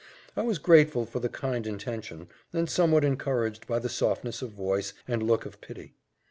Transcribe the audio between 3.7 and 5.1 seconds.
the softness of voice,